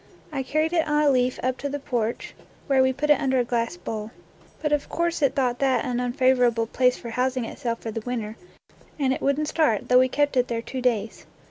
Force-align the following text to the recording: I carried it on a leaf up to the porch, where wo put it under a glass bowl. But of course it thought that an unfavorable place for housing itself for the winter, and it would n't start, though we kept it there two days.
I 0.31 0.41
carried 0.41 0.73
it 0.73 0.87
on 0.87 1.03
a 1.03 1.11
leaf 1.11 1.39
up 1.43 1.59
to 1.59 1.69
the 1.69 1.77
porch, 1.77 2.33
where 2.65 2.81
wo 2.81 2.91
put 2.91 3.11
it 3.11 3.21
under 3.21 3.37
a 3.37 3.43
glass 3.43 3.77
bowl. 3.77 4.09
But 4.59 4.71
of 4.71 4.89
course 4.89 5.21
it 5.21 5.35
thought 5.35 5.59
that 5.59 5.85
an 5.85 5.99
unfavorable 5.99 6.65
place 6.65 6.97
for 6.97 7.11
housing 7.11 7.45
itself 7.45 7.81
for 7.83 7.91
the 7.91 8.01
winter, 8.01 8.35
and 8.97 9.13
it 9.13 9.21
would 9.21 9.39
n't 9.39 9.47
start, 9.47 9.89
though 9.89 9.99
we 9.99 10.09
kept 10.09 10.35
it 10.37 10.47
there 10.47 10.63
two 10.63 10.81
days. 10.81 11.27